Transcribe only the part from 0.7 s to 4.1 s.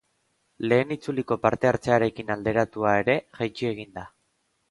Lehen itzuliko parte-hartzearekin alderatua ere, jaitsi egin da.